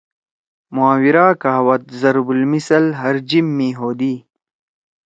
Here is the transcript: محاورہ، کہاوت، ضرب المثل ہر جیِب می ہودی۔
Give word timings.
محاورہ، 0.75 1.25
کہاوت، 1.41 1.81
ضرب 2.01 2.27
المثل 2.35 2.85
ہر 3.01 3.15
جیِب 3.29 3.45
می 3.57 3.69
ہودی۔ 3.79 4.13